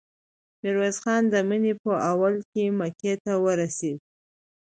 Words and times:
ميرويس 0.61 0.97
خان 1.03 1.21
د 1.29 1.35
مني 1.49 1.73
په 1.83 1.91
اولو 2.09 2.41
کې 2.51 2.63
مکې 2.79 3.13
ته 3.23 3.33
ورسېد. 3.43 3.99